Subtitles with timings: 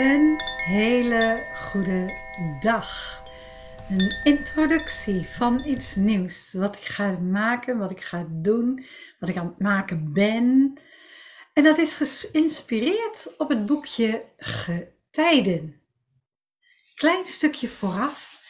[0.00, 2.14] Een hele goede
[2.60, 3.22] dag.
[3.90, 6.52] Een introductie van iets nieuws.
[6.52, 8.84] Wat ik ga maken, wat ik ga doen,
[9.18, 10.78] wat ik aan het maken ben.
[11.52, 15.80] En dat is geïnspireerd op het boekje Getijden.
[16.94, 18.42] Klein stukje vooraf.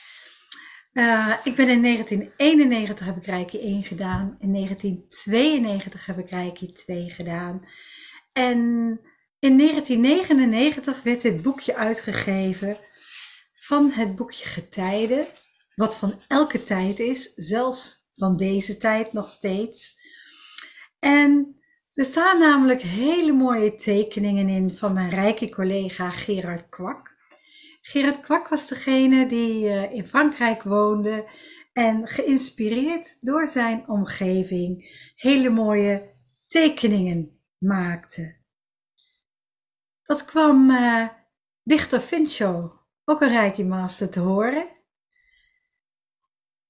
[0.93, 4.37] Uh, ik ben in 1991 heb ik Rijkje 1 gedaan.
[4.39, 7.67] In 1992 heb ik Rijkje 2 gedaan.
[8.33, 9.01] En
[9.41, 12.79] in 1999 werd dit boekje uitgegeven
[13.55, 15.27] van het boekje Getijden,
[15.75, 19.95] wat van elke tijd is, zelfs van deze tijd nog steeds.
[20.99, 21.61] En
[21.93, 27.15] er staan namelijk hele mooie tekeningen in van mijn rijke collega Gerard Kwak.
[27.81, 31.29] Gerard Kwak was degene die eh, in Frankrijk woonde
[31.73, 36.15] en geïnspireerd door zijn omgeving hele mooie
[36.47, 38.40] tekeningen maakte.
[40.11, 41.09] Dat kwam uh,
[41.63, 44.67] dichter Fincho, ook een Reiki Master, te horen.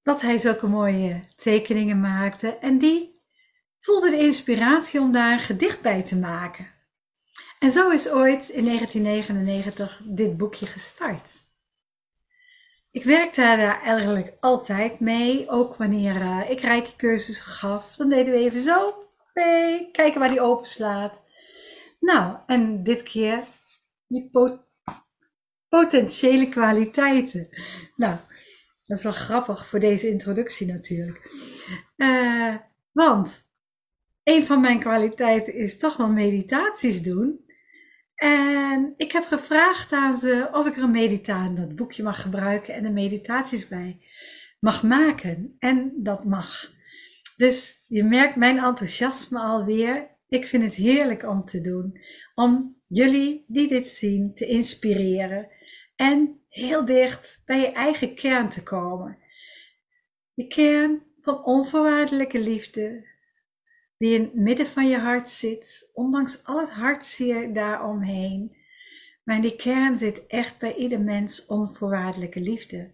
[0.03, 3.23] Dat hij zulke mooie tekeningen maakte en die
[3.79, 6.67] voelde de inspiratie om daar een gedicht bij te maken.
[7.59, 11.31] En zo is ooit in 1999 dit boekje gestart.
[12.91, 17.97] Ik werkte daar eigenlijk altijd mee, ook wanneer uh, ik rijke cursussen gaf.
[17.97, 18.95] Dan deden we even zo,
[19.33, 21.23] hey, kijken waar die open slaat.
[22.01, 23.43] Nou, en dit keer
[24.07, 24.31] die
[25.69, 27.49] potentiële kwaliteiten.
[27.97, 28.17] Nou,
[28.87, 31.31] dat is wel grappig voor deze introductie natuurlijk.
[31.97, 32.57] Uh,
[32.93, 33.49] want
[34.23, 37.45] een van mijn kwaliteiten is toch wel meditaties doen.
[38.15, 42.75] En ik heb gevraagd aan ze of ik er een meditatie, dat boekje mag gebruiken
[42.75, 44.01] en de meditaties bij
[44.61, 45.57] mag maken.
[45.59, 46.73] En dat mag.
[47.37, 50.19] Dus je merkt mijn enthousiasme alweer.
[50.31, 52.01] Ik vind het heerlijk om te doen.
[52.35, 55.49] Om jullie die dit zien te inspireren.
[55.97, 59.19] En heel dicht bij je eigen kern te komen.
[60.35, 63.09] De kern van onvoorwaardelijke liefde.
[63.97, 65.91] Die in het midden van je hart zit.
[65.93, 68.57] Ondanks al het hartzeer daaromheen.
[69.25, 72.93] Maar die kern zit echt bij ieder mens onvoorwaardelijke liefde.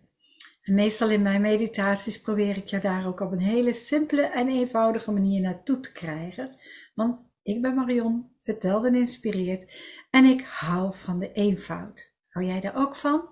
[0.67, 4.49] En meestal in mijn meditaties probeer ik je daar ook op een hele simpele en
[4.49, 6.57] eenvoudige manier naartoe te krijgen.
[6.95, 12.13] Want ik ben Marion, verteld en inspireerd en ik hou van de eenvoud.
[12.29, 13.29] Hou jij er ook van?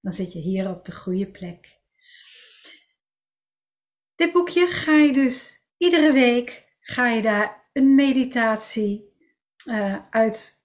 [0.00, 1.78] Dan zit je hier op de goede plek.
[4.14, 9.12] Dit boekje ga je dus iedere week ga je daar een meditatie
[9.66, 10.64] uh, uit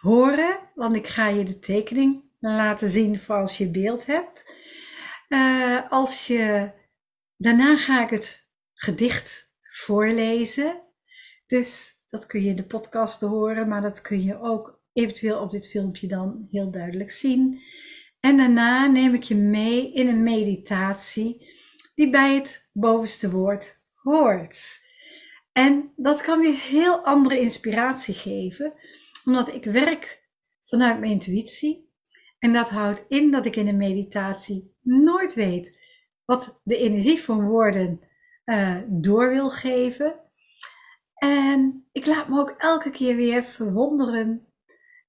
[0.00, 4.68] horen, want ik ga je de tekening laten zien als je beeld hebt.
[5.30, 6.72] Uh, als je,
[7.36, 10.82] daarna ga ik het gedicht voorlezen.
[11.46, 15.50] Dus dat kun je in de podcast horen, maar dat kun je ook eventueel op
[15.50, 17.60] dit filmpje dan heel duidelijk zien.
[18.20, 21.48] En daarna neem ik je mee in een meditatie
[21.94, 24.80] die bij het bovenste woord hoort.
[25.52, 28.72] En dat kan weer heel andere inspiratie geven,
[29.24, 30.28] omdat ik werk
[30.60, 31.89] vanuit mijn intuïtie.
[32.40, 35.78] En dat houdt in dat ik in een meditatie nooit weet
[36.24, 38.00] wat de energie van woorden
[38.44, 40.20] uh, door wil geven.
[41.14, 44.46] En ik laat me ook elke keer weer verwonderen.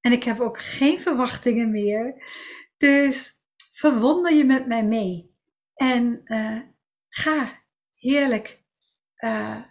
[0.01, 2.23] En ik heb ook geen verwachtingen meer.
[2.77, 3.31] Dus
[3.71, 5.35] verwonder je met mij mee.
[5.75, 6.61] En uh,
[7.09, 7.61] ga
[7.97, 8.63] heerlijk
[9.17, 9.61] uh,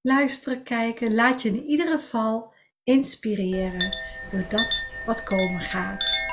[0.00, 1.14] luisteren, kijken.
[1.14, 2.54] Laat je in ieder geval
[2.84, 3.96] inspireren
[4.30, 6.31] door dat wat komen gaat.